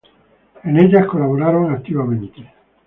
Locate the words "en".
0.63-0.79